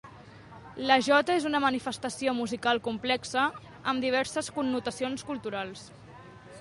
[0.91, 3.45] La jota és una manifestació musical complexa,
[3.93, 5.89] amb diverses connotacions culturals.